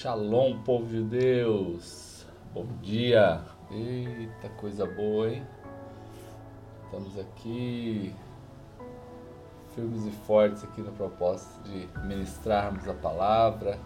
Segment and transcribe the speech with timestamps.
[0.00, 2.24] Shalom, povo de Deus.
[2.54, 3.42] Bom dia.
[3.70, 5.46] Eita, coisa boa, hein?
[6.84, 8.14] Estamos aqui
[9.74, 13.78] firmes e fortes aqui no propósito de ministrarmos a palavra,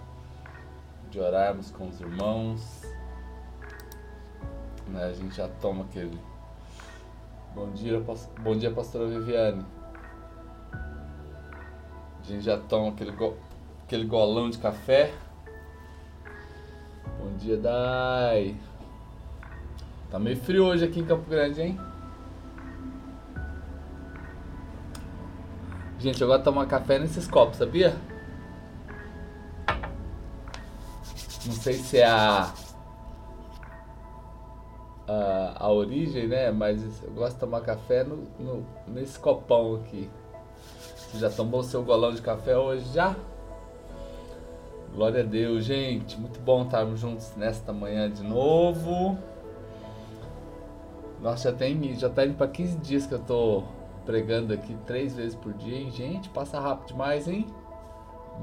[1.10, 2.82] de orarmos com os irmãos.
[4.86, 6.16] Né, a gente já toma aquele
[7.56, 8.00] Bom dia,
[8.38, 9.66] bom dia, pastora Viviane.
[10.72, 13.36] A gente já toma aquele, go,
[13.84, 15.12] aquele golão de café.
[17.38, 18.56] Dia, Dai.
[20.10, 21.78] Tá meio frio hoje aqui em Campo Grande, hein?
[25.98, 27.96] Gente, eu gosto de tomar café nesses copos, sabia?
[31.46, 32.52] Não sei se é a,
[35.08, 36.50] a, a origem, né?
[36.50, 40.08] Mas eu gosto de tomar café no, no, nesse copão aqui.
[40.96, 43.16] Você já tomou seu golão de café hoje já?
[44.94, 46.20] Glória a Deus, gente.
[46.20, 49.18] Muito bom estarmos juntos nesta manhã de novo.
[51.20, 53.64] Nossa, já tem já tá indo para 15 dias que eu tô
[54.06, 55.90] pregando aqui três vezes por dia, hein?
[55.90, 57.44] Gente, passa rápido demais, hein?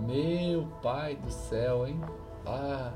[0.06, 2.02] Meu pai do céu, hein?
[2.46, 2.92] Ah,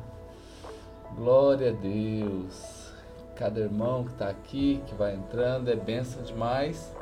[1.15, 2.91] glória a Deus.
[3.35, 6.93] Cada irmão que está aqui, que vai entrando, é benção demais,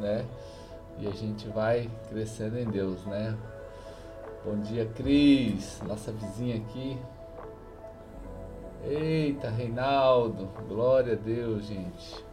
[0.00, 0.24] né?
[0.98, 3.36] E a gente vai crescendo em Deus, né?
[4.48, 6.96] Bom dia, Cris, nossa vizinha aqui.
[8.82, 12.24] Eita, Reinaldo, glória a Deus, gente.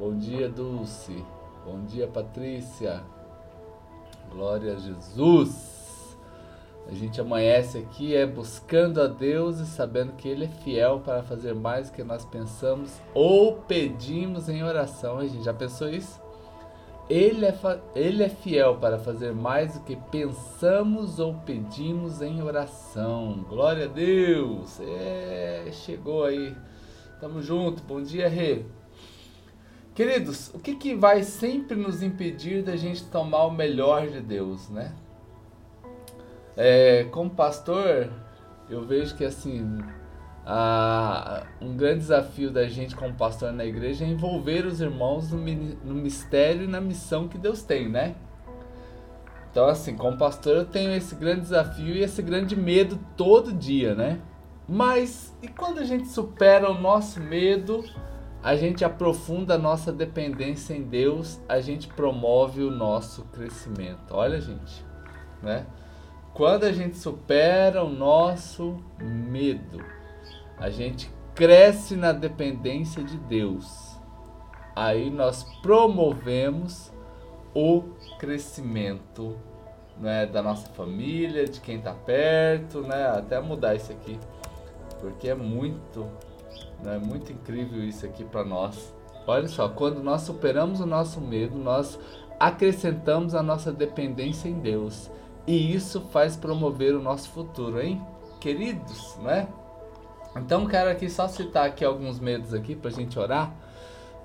[0.00, 1.22] Bom dia, Dulce.
[1.66, 3.02] Bom dia, Patrícia.
[4.30, 6.16] Glória a Jesus.
[6.88, 11.22] A gente amanhece aqui é buscando a Deus e sabendo que Ele é fiel para
[11.22, 15.18] fazer mais do que nós pensamos ou pedimos em oração.
[15.18, 16.21] A gente já pensou isso?
[17.10, 17.54] Ele é,
[17.94, 23.44] ele é fiel para fazer mais do que pensamos ou pedimos em oração.
[23.48, 24.80] Glória a Deus!
[24.80, 26.56] É, chegou aí.
[27.20, 27.82] Tamo junto.
[27.82, 28.64] Bom dia, Rê.
[29.94, 34.70] Queridos, o que, que vai sempre nos impedir da gente tomar o melhor de Deus,
[34.70, 34.94] né?
[36.56, 38.10] É, como pastor,
[38.70, 39.78] eu vejo que assim
[40.44, 45.38] ah, um grande desafio da gente como pastor na igreja é envolver os irmãos no,
[45.38, 48.16] no mistério e na missão que Deus tem, né?
[49.50, 53.94] Então, assim, como pastor, eu tenho esse grande desafio e esse grande medo todo dia,
[53.94, 54.18] né?
[54.66, 57.84] Mas e quando a gente supera o nosso medo,
[58.42, 64.10] a gente aprofunda a nossa dependência em Deus, a gente promove o nosso crescimento.
[64.10, 64.84] Olha, gente,
[65.42, 65.66] né?
[66.32, 69.84] Quando a gente supera o nosso medo,
[70.58, 73.98] a gente cresce na dependência de Deus.
[74.74, 76.92] Aí nós promovemos
[77.54, 77.82] o
[78.18, 79.36] crescimento
[79.98, 83.06] né, da nossa família, de quem está perto, né?
[83.08, 84.18] Até mudar isso aqui,
[85.00, 86.06] porque é muito,
[86.82, 88.94] né, muito incrível isso aqui para nós.
[89.26, 91.98] Olha só, quando nós superamos o nosso medo, nós
[92.40, 95.10] acrescentamos a nossa dependência em Deus.
[95.46, 98.00] E isso faz promover o nosso futuro, hein?
[98.40, 99.46] Queridos, né?
[100.36, 103.52] Então quero aqui só citar aqui alguns medos aqui pra gente orar,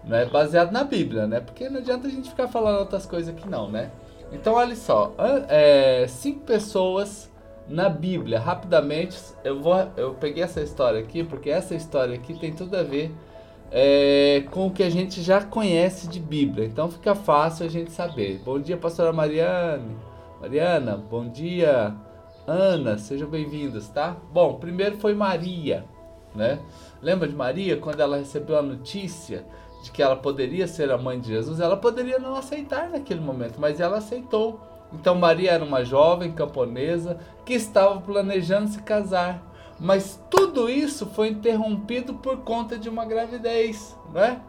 [0.03, 0.25] né?
[0.25, 1.39] Baseado na Bíblia, né?
[1.39, 3.91] Porque não adianta a gente ficar falando outras coisas aqui não, né?
[4.31, 5.13] Então olha só,
[5.49, 7.31] é, cinco pessoas
[7.67, 12.53] na Bíblia, rapidamente, eu vou, eu peguei essa história aqui porque essa história aqui tem
[12.53, 13.13] tudo a ver
[13.71, 16.65] é, com o que a gente já conhece de Bíblia.
[16.65, 18.41] Então fica fácil a gente saber.
[18.45, 19.97] Bom dia, pastora Mariane.
[20.39, 21.93] Mariana, bom dia.
[22.45, 24.15] Ana, sejam bem-vindos, tá?
[24.31, 25.85] Bom, primeiro foi Maria
[26.35, 26.59] né?
[27.01, 29.45] Lembra de Maria quando ela recebeu a notícia
[29.83, 31.59] de que ela poderia ser a mãe de Jesus?
[31.59, 34.59] Ela poderia não aceitar naquele momento, mas ela aceitou.
[34.93, 39.43] Então Maria era uma jovem camponesa que estava planejando se casar,
[39.79, 44.41] mas tudo isso foi interrompido por conta de uma gravidez, né?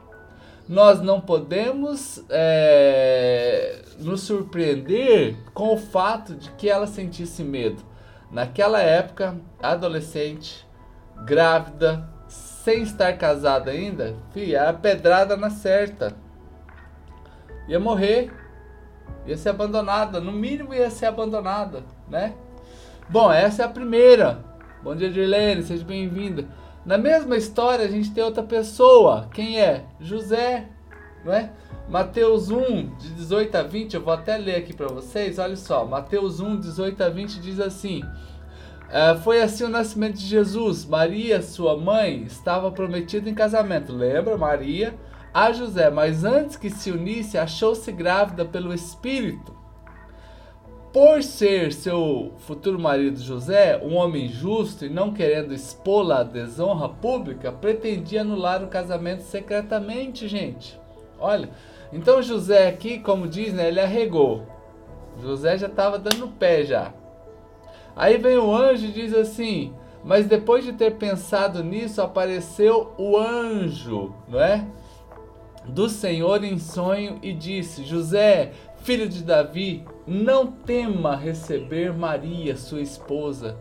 [0.68, 7.82] Nós não podemos é, nos surpreender com o fato de que ela sentisse medo.
[8.30, 10.67] Naquela época, adolescente,
[11.24, 16.14] grávida, sem estar casada ainda, filha, a pedrada na certa.
[17.68, 18.32] Ia morrer,
[19.26, 22.34] ia ser abandonada, no mínimo ia ser abandonada, né?
[23.08, 24.44] Bom, essa é a primeira.
[24.82, 26.46] Bom dia, Dirlene, seja bem-vinda.
[26.84, 29.28] Na mesma história, a gente tem outra pessoa.
[29.32, 29.84] Quem é?
[30.00, 30.68] José,
[31.24, 31.50] não é?
[31.88, 35.38] Mateus 1, de 18 a 20, eu vou até ler aqui para vocês.
[35.38, 38.02] Olha só, Mateus 1, 18 a 20 diz assim:
[38.90, 40.84] é, foi assim o nascimento de Jesus.
[40.84, 43.92] Maria, sua mãe, estava prometida em casamento.
[43.92, 44.94] Lembra, Maria?
[45.32, 49.56] A José, mas antes que se unisse, achou-se grávida pelo Espírito.
[50.92, 56.88] por ser seu futuro marido José um homem justo e não querendo expô-la à desonra
[56.88, 60.80] pública, pretendia anular o casamento secretamente, gente.
[61.20, 61.50] Olha,
[61.92, 64.46] então José aqui, como diz, né, ele arregou.
[65.20, 66.92] José já estava dando pé já.
[67.98, 69.74] Aí vem o anjo e diz assim:
[70.04, 74.64] Mas depois de ter pensado nisso, apareceu o anjo, não é?
[75.66, 78.52] Do Senhor em sonho e disse: José,
[78.82, 83.58] filho de Davi, não tema receber Maria, sua esposa,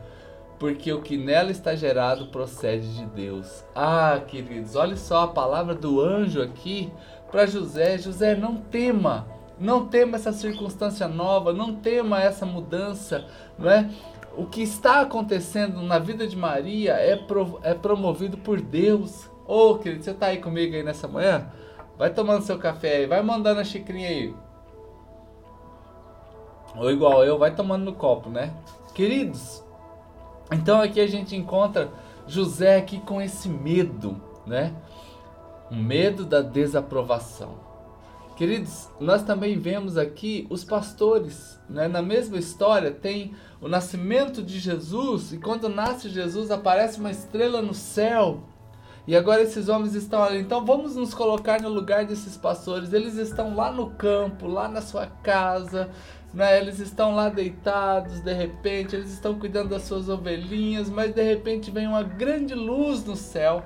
[0.60, 3.66] porque o que nela está gerado procede de Deus.
[3.74, 6.94] Ah, queridos, olha só a palavra do anjo aqui
[7.32, 9.36] para José: José, não tema.
[9.60, 13.26] Não tema essa circunstância nova, não tema essa mudança,
[13.58, 13.90] não é?
[14.38, 19.26] O que está acontecendo na vida de Maria é, pro, é promovido por Deus.
[19.48, 21.50] Ô, oh, querido, você está aí comigo aí nessa manhã?
[21.98, 24.36] Vai tomando seu café aí, vai mandando a xicrinha aí.
[26.76, 28.54] Ou igual eu, vai tomando no copo, né?
[28.94, 29.64] Queridos,
[30.52, 31.90] então aqui a gente encontra
[32.28, 34.76] José aqui com esse medo, né?
[35.72, 37.67] Um medo da desaprovação.
[38.38, 41.88] Queridos, nós também vemos aqui os pastores, né?
[41.88, 47.64] Na mesma história tem o nascimento de Jesus e quando nasce Jesus aparece uma estrela
[47.64, 48.44] no céu.
[49.08, 50.38] E agora esses homens estão ali.
[50.38, 52.94] Então vamos nos colocar no lugar desses pastores.
[52.94, 55.90] Eles estão lá no campo, lá na sua casa,
[56.32, 56.60] né?
[56.60, 61.72] Eles estão lá deitados, de repente, eles estão cuidando das suas ovelhinhas, mas de repente
[61.72, 63.66] vem uma grande luz no céu,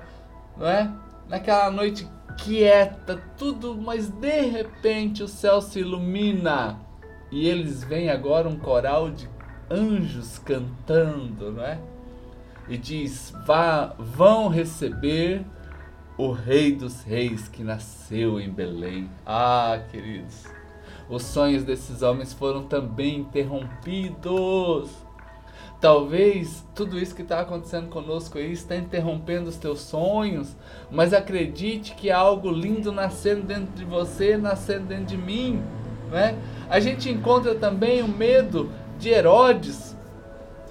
[0.56, 0.90] não é?
[1.28, 6.80] Naquela noite quieta, tudo, mas de repente o céu se ilumina
[7.31, 9.30] e eles veem agora um coral de
[9.69, 11.80] anjos cantando, não é?
[12.68, 15.45] E diz: Vá, vão receber
[16.18, 19.10] o Rei dos Reis que nasceu em Belém.
[19.25, 20.45] Ah, queridos,
[21.10, 24.89] os sonhos desses homens foram também interrompidos.
[25.81, 30.56] Talvez tudo isso que está acontecendo conosco aí está interrompendo os teus sonhos,
[30.92, 35.60] mas acredite que há algo lindo nascendo dentro de você, nascendo dentro de mim.
[36.12, 36.38] Né?
[36.69, 38.69] A gente encontra também o medo
[39.00, 39.98] de Herodes.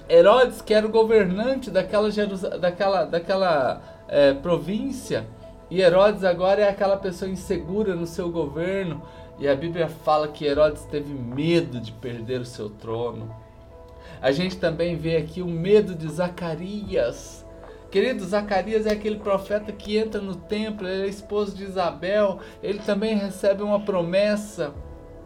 [0.07, 2.09] Herodes, que era o governante daquela,
[2.57, 5.27] daquela, daquela é, província,
[5.69, 9.01] e Herodes agora é aquela pessoa insegura no seu governo,
[9.37, 13.50] e a Bíblia fala que Herodes teve medo de perder o seu trono.
[14.21, 17.45] A gente também vê aqui o medo de Zacarias.
[17.89, 22.79] Querido, Zacarias é aquele profeta que entra no templo, ele é esposo de Isabel, ele
[22.79, 24.73] também recebe uma promessa.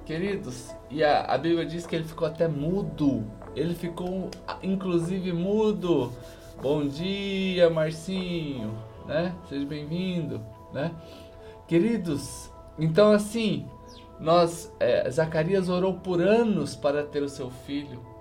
[0.03, 3.23] Queridos, e a, a Bíblia diz que ele ficou até mudo.
[3.55, 4.29] Ele ficou,
[4.63, 6.11] inclusive, mudo.
[6.61, 8.73] Bom dia, Marcinho,
[9.05, 9.35] né?
[9.47, 10.41] Seja bem-vindo,
[10.73, 10.91] né?
[11.67, 13.67] Queridos, então assim,
[14.19, 18.14] nós, é, Zacarias orou por anos para ter o seu filho.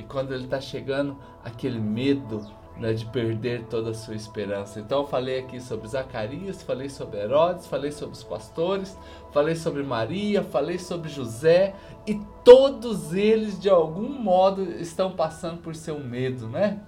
[0.00, 2.44] E quando ele está chegando, aquele medo
[2.80, 4.80] né, de perder toda a sua esperança.
[4.80, 8.96] Então eu falei aqui sobre Zacarias, falei sobre Herodes, falei sobre os pastores,
[9.32, 11.74] falei sobre Maria, falei sobre José
[12.06, 16.80] e todos eles de algum modo estão passando por seu medo, né?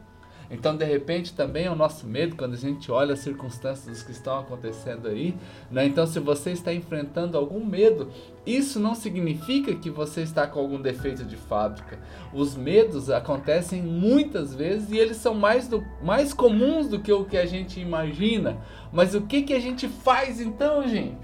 [0.52, 4.12] Então, de repente, também é o nosso medo quando a gente olha as circunstâncias que
[4.12, 5.34] estão acontecendo aí.
[5.70, 5.87] Né?
[5.87, 8.10] Então, se você está enfrentando algum medo,
[8.44, 11.99] isso não significa que você está com algum defeito de fábrica.
[12.34, 17.24] Os medos acontecem muitas vezes e eles são mais, do, mais comuns do que o
[17.24, 18.58] que a gente imagina.
[18.93, 21.17] Mas o que, que a gente faz então, gente?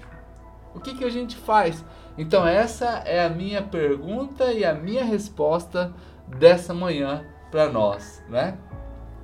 [0.73, 1.85] O que, que a gente faz?
[2.17, 5.93] Então, essa é a minha pergunta e a minha resposta
[6.27, 8.57] dessa manhã para nós, né?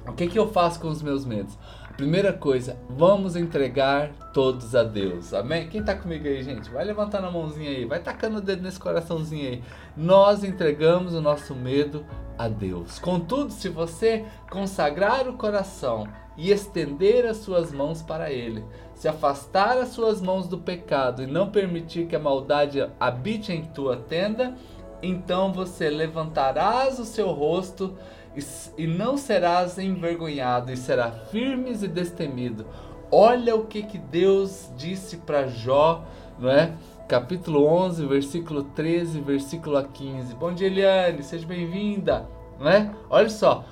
[0.08, 1.58] O que, que eu faço com os meus medos?
[1.98, 5.34] Primeira coisa, vamos entregar todos a Deus.
[5.34, 5.68] Amém?
[5.70, 6.70] Quem está comigo aí, gente?
[6.70, 9.64] Vai levantando a mãozinha aí, vai tacando o dedo nesse coraçãozinho aí.
[9.96, 12.06] Nós entregamos o nosso medo
[12.38, 13.00] a Deus.
[13.00, 16.06] Contudo, se você consagrar o coração
[16.38, 21.28] e estender as suas mãos para Ele, se afastar as suas mãos do pecado e
[21.28, 24.54] não permitir que a maldade habite em tua tenda,
[25.02, 27.98] então você levantarás o seu rosto
[28.78, 32.66] e não serás envergonhado, e será firmes e destemido.
[33.12, 36.04] Olha o que, que Deus disse para Jó,
[36.40, 36.74] não é?
[37.08, 40.34] Capítulo 11, versículo 13, versículo 15.
[40.36, 42.28] Bom dia, Eliane, seja bem-vinda,
[42.60, 42.92] não é?
[43.10, 43.64] Olha só,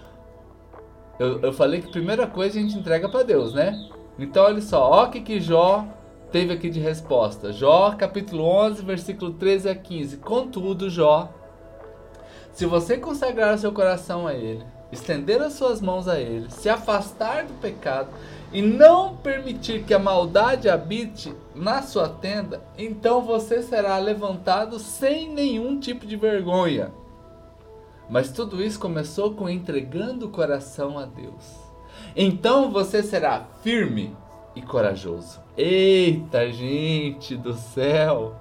[1.19, 3.73] eu, eu falei que a primeira coisa a gente entrega para Deus, né?
[4.17, 5.85] Então, olha só, olha o que, que Jó
[6.31, 7.51] teve aqui de resposta.
[7.51, 10.17] Jó, capítulo 11, versículo 13 a 15.
[10.17, 11.33] Contudo, Jó
[12.53, 17.45] se você consagrar seu coração a Ele, estender as suas mãos a Ele, se afastar
[17.45, 18.09] do pecado
[18.51, 25.33] e não permitir que a maldade habite na sua tenda, então você será levantado sem
[25.33, 26.91] nenhum tipo de vergonha.
[28.07, 31.55] Mas tudo isso começou com entregando o coração a Deus.
[32.15, 34.15] Então você será firme
[34.55, 35.41] e corajoso.
[35.57, 38.35] Eita, gente do céu!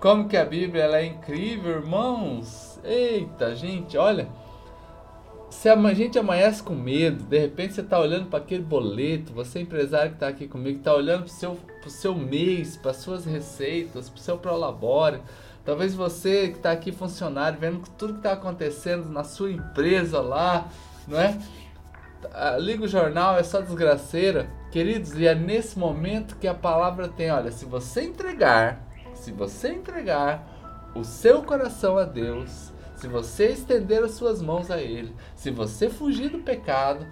[0.00, 2.71] Como que a Bíblia é incrível, irmãos!
[2.84, 4.28] Eita, gente, olha.
[5.50, 9.60] Se a gente amanhece com medo, de repente você está olhando para aquele boleto, você
[9.60, 11.58] empresário que está aqui comigo, está olhando para o seu,
[11.88, 15.20] seu mês, para suas receitas, para o seu prolabore.
[15.64, 20.68] Talvez você que está aqui funcionário, vendo tudo que está acontecendo na sua empresa lá,
[21.06, 21.38] não é?
[22.32, 24.48] Ah, liga o jornal, é só desgraceira.
[24.72, 29.68] Queridos, e é nesse momento que a palavra tem, olha, se você entregar, se você
[29.68, 32.71] entregar o seu coração a Deus,
[33.02, 37.04] se você estender as suas mãos a Ele, se você fugir do pecado,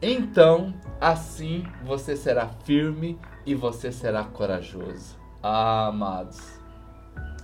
[0.00, 5.16] então assim você será firme e você será corajoso.
[5.42, 6.40] Ah, amados,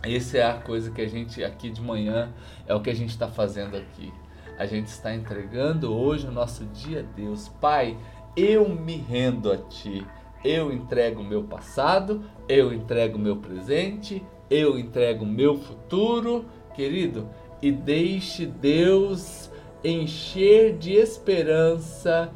[0.04, 2.32] essa é a coisa que a gente aqui de manhã
[2.64, 4.14] é o que a gente está fazendo aqui.
[4.56, 7.48] A gente está entregando hoje o nosso dia a Deus.
[7.60, 7.98] Pai,
[8.36, 10.06] eu me rendo a Ti.
[10.44, 16.46] Eu entrego o meu passado, eu entrego o meu presente, eu entrego o meu futuro,
[16.74, 17.28] querido,
[17.62, 19.50] e deixe Deus
[19.82, 22.30] encher de esperança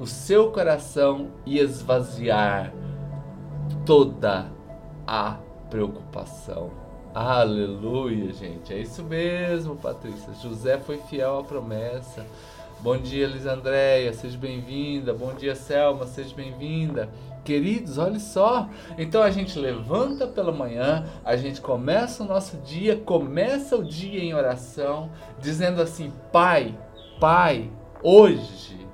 [0.00, 2.72] o seu coração e esvaziar
[3.84, 4.46] toda
[5.06, 5.38] a
[5.70, 6.70] preocupação.
[7.14, 8.72] Aleluia, gente.
[8.72, 10.32] É isso mesmo, Patrícia.
[10.42, 12.26] José foi fiel à promessa.
[12.80, 15.12] Bom dia, Lisandréia, seja bem-vinda.
[15.12, 17.08] Bom dia, Selma, seja bem-vinda.
[17.44, 18.68] Queridos, olha só.
[18.96, 24.22] Então a gente levanta pela manhã, a gente começa o nosso dia, começa o dia
[24.22, 26.78] em oração, dizendo assim: Pai,
[27.18, 27.70] Pai,
[28.02, 28.86] hoje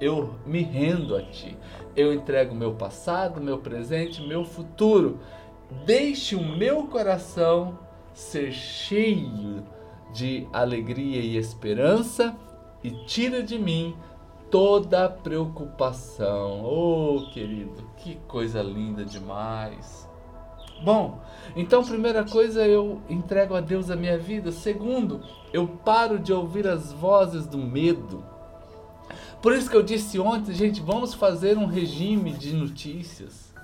[0.00, 1.56] eu me rendo a Ti.
[1.96, 5.18] Eu entrego meu passado, meu presente, meu futuro.
[5.84, 7.78] Deixe o meu coração
[8.14, 9.64] ser cheio
[10.12, 12.36] de alegria e esperança
[12.84, 13.96] e tira de mim
[14.50, 16.64] toda preocupação.
[16.64, 20.08] Oh, querido, que coisa linda demais.
[20.82, 21.20] Bom,
[21.54, 24.52] então primeira coisa eu entrego a Deus a minha vida.
[24.52, 25.22] Segundo,
[25.52, 28.24] eu paro de ouvir as vozes do medo.
[29.40, 33.54] Por isso que eu disse ontem, gente, vamos fazer um regime de notícias.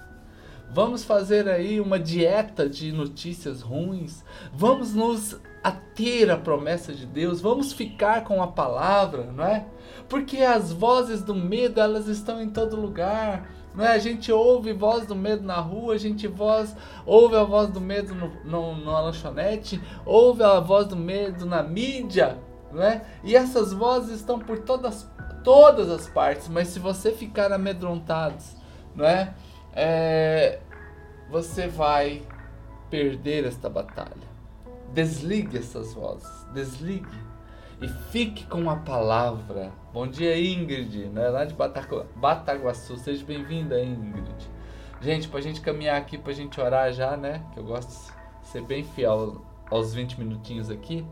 [0.71, 4.25] Vamos fazer aí uma dieta de notícias ruins.
[4.55, 9.66] Vamos nos a ter a promessa de Deus, vamos ficar com a palavra, não é?
[10.09, 13.49] Porque as vozes do medo, elas estão em todo lugar.
[13.75, 13.92] Não é?
[13.92, 16.76] A gente ouve voz do medo na rua, a gente voz,
[17.07, 21.62] ouve a voz do medo no, no, na lanchonete, ouve a voz do medo na
[21.62, 22.38] mídia,
[22.71, 23.02] não é?
[23.25, 25.11] E essas vozes estão por todas,
[25.42, 28.42] todas as partes, mas se você ficar amedrontado,
[28.95, 29.33] não é?
[29.75, 30.61] é
[31.31, 32.23] você vai
[32.90, 34.32] perder esta batalha.
[34.93, 37.09] Desligue essas vozes, desligue
[37.81, 39.73] e fique com a palavra.
[39.91, 41.31] Bom dia, Ingrid, né?
[41.31, 42.99] lá de Batagu Bataguaçu.
[42.99, 44.51] Seja bem-vinda, Ingrid.
[45.01, 47.43] Gente, pra gente caminhar aqui, pra gente orar já, né?
[47.55, 51.07] Que eu gosto de ser bem fiel aos 20 minutinhos aqui.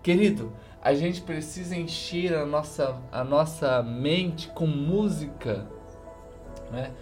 [0.00, 5.66] Querido, a gente precisa encher a nossa, a nossa mente com música,
[6.70, 6.92] né?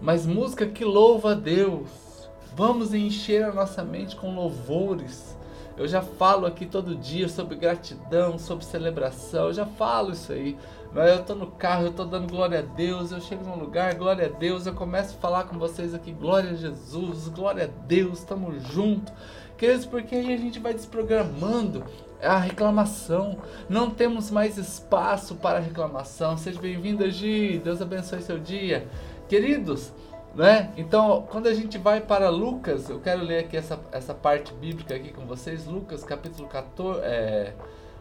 [0.00, 2.30] Mas música que louva a Deus.
[2.54, 5.39] Vamos encher a nossa mente com louvores
[5.80, 10.54] eu já falo aqui todo dia sobre gratidão, sobre celebração, eu já falo isso aí.
[10.94, 14.26] Eu tô no carro, eu tô dando glória a Deus, eu chego num lugar, glória
[14.26, 18.18] a Deus, eu começo a falar com vocês aqui, glória a Jesus, glória a Deus,
[18.18, 19.10] estamos juntos.
[19.56, 21.82] Queridos, porque aí a gente vai desprogramando
[22.22, 23.38] a reclamação.
[23.66, 26.36] Não temos mais espaço para reclamação.
[26.36, 27.58] Seja bem-vinda, Gi.
[27.64, 28.86] Deus abençoe seu dia.
[29.30, 29.92] Queridos,
[30.34, 30.72] né?
[30.76, 34.94] Então, quando a gente vai para Lucas, eu quero ler aqui essa, essa parte bíblica
[34.94, 37.52] aqui com vocês, Lucas capítulo 14, é,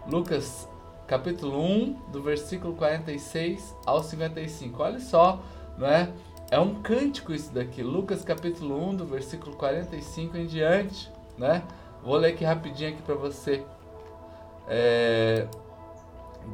[0.07, 0.67] Lucas
[1.07, 4.83] capítulo 1, do versículo 46 ao 55.
[4.83, 5.41] Olha só,
[5.77, 6.09] não é?
[6.51, 11.63] É um cântico isso daqui, Lucas capítulo 1, do versículo 45 em diante, né?
[12.03, 13.63] Vou ler aqui rapidinho aqui para você.
[14.67, 15.47] É,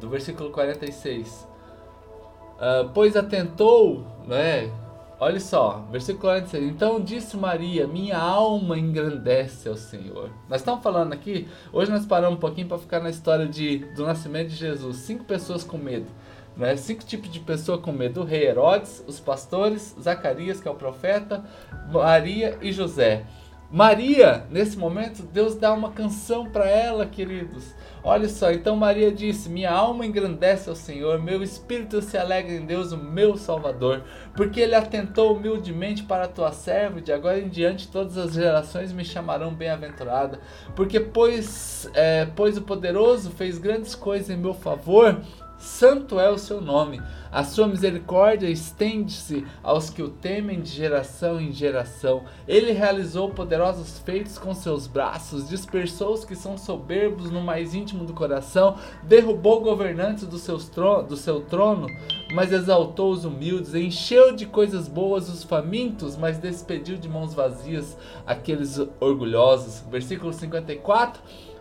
[0.00, 1.28] do versículo 46.
[1.28, 4.70] Uh, ah, pois atentou, né?
[5.18, 6.64] Olha só, versículo 46.
[6.64, 10.30] Então disse Maria: Minha alma engrandece ao Senhor.
[10.46, 14.04] Nós estamos falando aqui, hoje nós paramos um pouquinho para ficar na história de, do
[14.04, 14.96] nascimento de Jesus.
[14.98, 16.06] Cinco pessoas com medo.
[16.54, 16.76] Né?
[16.76, 20.74] Cinco tipos de pessoa com medo: o rei Herodes, os pastores, Zacarias, que é o
[20.74, 21.42] profeta,
[21.90, 23.24] Maria e José.
[23.70, 27.74] Maria, nesse momento, Deus dá uma canção para ela, queridos.
[28.02, 32.64] Olha só, então Maria disse: Minha alma engrandece ao Senhor, meu espírito se alegra em
[32.64, 34.04] Deus, o meu Salvador,
[34.36, 38.92] porque ele atentou humildemente para a tua serva, de agora em diante todas as gerações
[38.92, 40.38] me chamarão bem-aventurada,
[40.76, 45.20] porque pois, é, pois o poderoso fez grandes coisas em meu favor,
[45.58, 47.00] Santo é o seu nome.
[47.32, 52.24] A sua misericórdia estende-se aos que o temem de geração em geração.
[52.46, 58.04] Ele realizou poderosos feitos com seus braços, dispersou os que são soberbos no mais íntimo
[58.04, 61.88] do coração, derrubou governantes do, seus do seu trono,
[62.32, 67.96] mas exaltou os humildes, encheu de coisas boas os famintos, mas despediu de mãos vazias
[68.26, 69.82] aqueles orgulhosos.
[69.90, 71.20] Versículo 54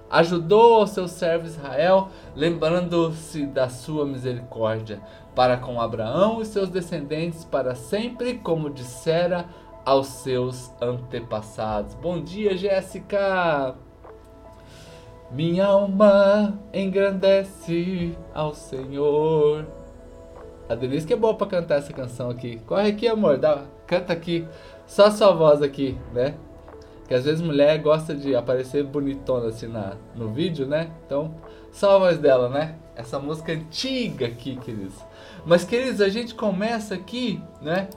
[0.10, 5.02] ajudou ao seu servo Israel, lembrando-se da sua misericórdia,
[5.36, 9.46] para com Abraão e seus descendentes para sempre, como dissera
[9.86, 11.94] aos seus antepassados.
[11.96, 13.76] Bom dia, Jéssica!
[15.32, 19.66] Minha alma engrandece ao Senhor.
[20.70, 22.58] A Denise que é boa para cantar essa canção aqui.
[22.66, 24.48] Corre aqui, amor, dá, canta aqui.
[24.88, 26.36] Só sua voz aqui, né?
[27.08, 30.90] Que às vezes mulher gosta de aparecer bonitona assim na, no vídeo, né?
[31.06, 31.36] Então,
[31.72, 32.76] só a voz dela, né?
[32.96, 34.96] Essa música antiga aqui, queridos.
[35.46, 37.90] Mas, queridos, a gente começa aqui, né?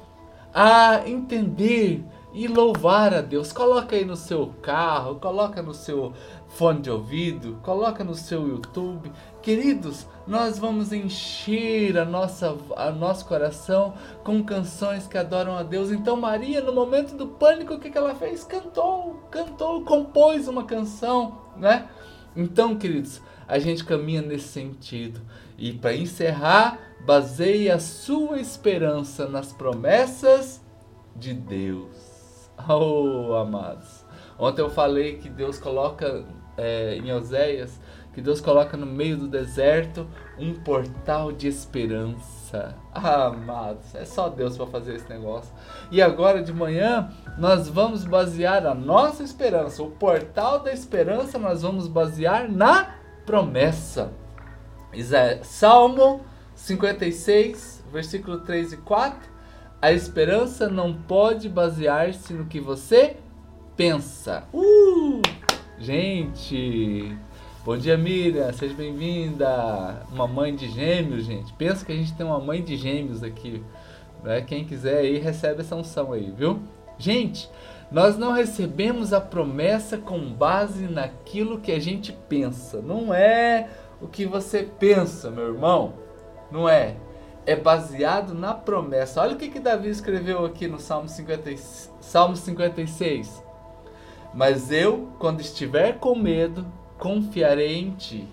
[0.53, 2.05] A entender
[2.39, 3.53] e louvar a Deus.
[3.53, 6.13] Coloca aí no seu carro, coloca no seu
[6.47, 9.11] fone de ouvido, coloca no seu YouTube.
[9.43, 15.91] Queridos, nós vamos encher a nossa, a nosso coração com canções que adoram a Deus.
[15.91, 18.45] Então Maria, no momento do pânico, o que, que ela fez?
[18.45, 21.89] Cantou, cantou, compôs uma canção, né?
[22.37, 25.21] Então, queridos, a gente caminha nesse sentido.
[25.59, 30.63] E para encerrar, baseie a sua esperança nas promessas
[31.17, 32.08] de Deus.
[32.69, 34.05] Oh, amados.
[34.39, 36.25] Ontem eu falei que Deus coloca
[36.57, 37.81] é, em Oséias
[38.19, 40.05] que Deus coloca no meio do deserto
[40.37, 42.75] um portal de esperança.
[42.93, 45.55] Ah, amados, é só Deus para fazer esse negócio.
[45.89, 51.63] E agora de manhã nós vamos basear a nossa esperança, o portal da esperança, nós
[51.63, 54.11] vamos basear na promessa.
[55.45, 56.21] Salmo
[56.57, 59.28] 56, versículo 3 e 4.
[59.81, 63.17] A esperança não pode basear-se no que você
[63.77, 64.43] pensa.
[64.53, 65.23] Uh!
[65.79, 67.17] Gente,
[67.65, 70.05] bom dia Miriam, seja bem-vinda.
[70.11, 71.53] Uma mãe de gêmeos, gente.
[71.53, 73.63] Pensa que a gente tem uma mãe de gêmeos aqui.
[74.25, 74.41] Né?
[74.41, 76.59] Quem quiser aí recebe essa unção aí, viu?
[76.99, 77.49] Gente,
[77.89, 82.83] nós não recebemos a promessa com base naquilo que a gente pensa.
[82.83, 83.69] Não é
[84.01, 85.95] o que você pensa, meu irmão.
[86.51, 86.97] Não é
[87.49, 89.23] é baseado na promessa.
[89.23, 91.57] Olha o que, que Davi escreveu aqui no Salmo, 50,
[91.99, 93.43] Salmo 56.
[94.35, 96.67] Mas eu, quando estiver com medo,
[96.99, 98.29] confiarei em ti.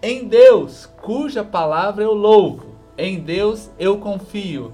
[0.00, 4.72] Em Deus, cuja palavra eu louvo, em Deus eu confio.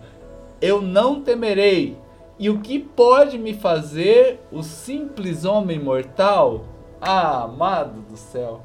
[0.61, 1.99] Eu não temerei.
[2.38, 6.64] E o que pode me fazer o simples homem mortal?
[7.01, 8.61] Ah, amado do céu.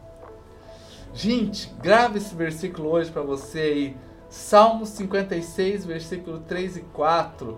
[1.15, 7.55] Gente, grave esse versículo hoje para você aí Salmo 56, versículo 3 e 4.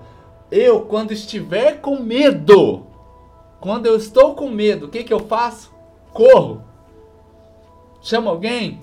[0.52, 2.86] Eu, quando estiver com medo,
[3.62, 5.74] quando eu estou com medo, o que, que eu faço?
[6.12, 6.66] Corro.
[8.02, 8.82] Chama alguém?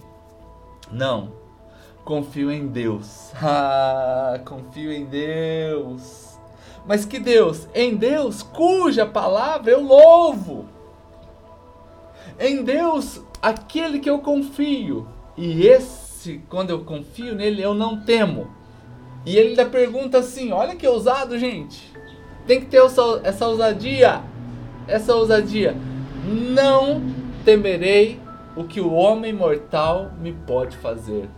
[0.91, 1.33] Não.
[2.03, 3.31] Confio em Deus.
[3.43, 6.39] Ah, confio em Deus.
[6.87, 7.69] Mas que Deus?
[7.75, 10.65] Em Deus, cuja palavra eu louvo.
[12.41, 15.07] Em Deus, aquele que eu confio.
[15.37, 18.49] E esse se quando eu confio nele, eu não temo.
[19.27, 21.93] E ele ainda pergunta assim: olha que ousado, gente.
[22.47, 22.83] Tem que ter
[23.25, 24.23] essa ousadia.
[24.87, 25.77] Essa ousadia.
[26.25, 27.03] Não
[27.45, 28.21] temerei
[28.55, 31.29] o que o homem mortal me pode fazer.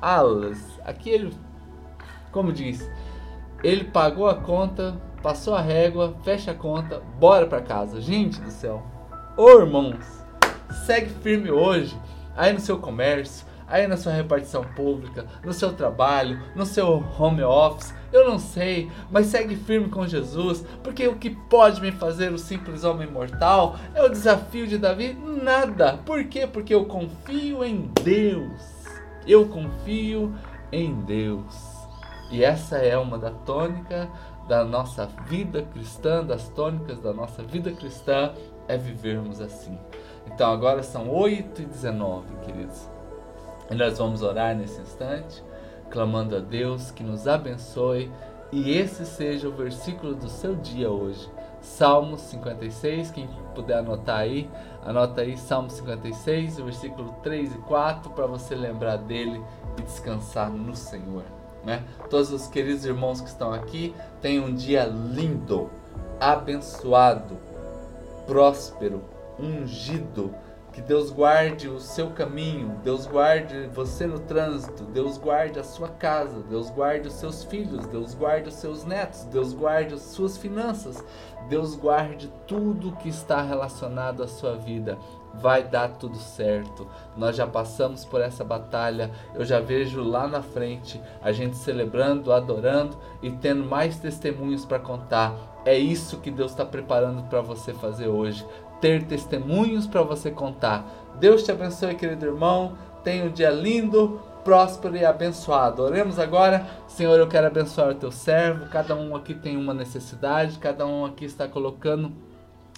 [0.00, 1.32] Alas, aqui ele,
[2.30, 2.86] como diz,
[3.62, 8.00] ele pagou a conta, passou a régua, fecha a conta, bora para casa.
[8.00, 8.82] Gente do céu.
[9.36, 10.04] Ô irmãos,
[10.84, 11.96] segue firme hoje
[12.36, 17.42] aí no seu comércio, aí na sua repartição pública, no seu trabalho, no seu home
[17.42, 22.32] office, eu não sei, mas segue firme com Jesus, porque o que pode me fazer
[22.32, 25.18] o simples homem mortal é o desafio de Davi?
[25.42, 25.98] Nada.
[26.06, 26.46] Por quê?
[26.46, 28.62] Porque eu confio em Deus.
[29.26, 30.32] Eu confio
[30.70, 31.74] em Deus.
[32.30, 34.08] E essa é uma da tônica
[34.46, 38.32] da nossa vida cristã, das tônicas da nossa vida cristã,
[38.68, 39.76] é vivermos assim.
[40.28, 42.93] Então agora são 8 e 19, queridos.
[43.70, 45.42] E nós vamos orar nesse instante,
[45.90, 48.10] clamando a Deus que nos abençoe
[48.52, 51.28] e esse seja o versículo do seu dia hoje.
[51.60, 54.48] Salmos 56, quem puder anotar aí,
[54.84, 59.42] anota aí Salmo 56, versículo 3 e 4, para você lembrar dele
[59.78, 61.24] e descansar no Senhor.
[61.64, 61.82] Né?
[62.10, 65.70] Todos os queridos irmãos que estão aqui, tenham um dia lindo,
[66.20, 67.38] abençoado,
[68.26, 69.02] próspero,
[69.36, 70.34] ungido
[70.74, 75.88] que Deus guarde o seu caminho, Deus guarde você no trânsito, Deus guarde a sua
[75.88, 80.36] casa, Deus guarde os seus filhos, Deus guarde os seus netos, Deus guarde as suas
[80.36, 81.02] finanças,
[81.48, 84.98] Deus guarde tudo que está relacionado à sua vida.
[85.34, 86.86] Vai dar tudo certo.
[87.16, 89.10] Nós já passamos por essa batalha.
[89.34, 94.78] Eu já vejo lá na frente a gente celebrando, adorando e tendo mais testemunhos para
[94.78, 95.34] contar.
[95.64, 98.46] É isso que Deus está preparando para você fazer hoje
[98.80, 100.86] ter testemunhos para você contar.
[101.18, 102.76] Deus te abençoe, querido irmão.
[103.02, 105.82] Tenha um dia lindo, próspero e abençoado.
[105.82, 106.66] Oremos agora.
[106.86, 108.68] Senhor, eu quero abençoar o teu servo.
[108.68, 112.12] Cada um aqui tem uma necessidade, cada um aqui está colocando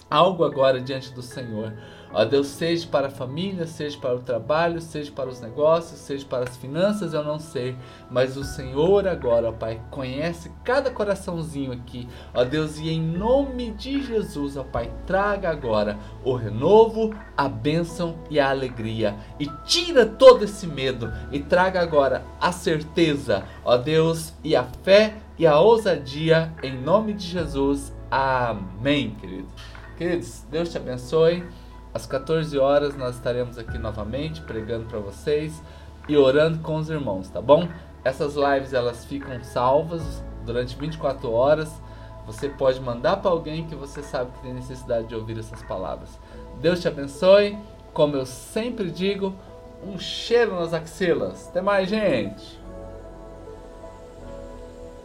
[0.09, 1.73] algo agora diante do Senhor.
[2.13, 6.25] Ó Deus, seja para a família, seja para o trabalho, seja para os negócios, seja
[6.25, 7.75] para as finanças, eu não sei.
[8.09, 12.07] Mas o Senhor agora, ó Pai, conhece cada coraçãozinho aqui.
[12.33, 18.15] Ó Deus, e em nome de Jesus, ó Pai, traga agora o renovo, a bênção
[18.29, 19.15] e a alegria.
[19.39, 25.15] E tira todo esse medo e traga agora a certeza, ó Deus, e a fé
[25.37, 27.93] e a ousadia em nome de Jesus.
[28.09, 29.47] Amém, querido.
[29.97, 31.43] Queridos, Deus te abençoe.
[31.97, 35.63] Às 14 horas nós estaremos aqui novamente pregando para vocês
[36.07, 37.67] e orando com os irmãos, tá bom?
[38.03, 41.81] Essas lives elas ficam salvas durante 24 horas.
[42.27, 46.19] Você pode mandar para alguém que você sabe que tem necessidade de ouvir essas palavras.
[46.61, 47.57] Deus te abençoe.
[47.95, 49.33] Como eu sempre digo,
[49.83, 51.47] um cheiro nas axilas.
[51.47, 52.59] Até mais, gente!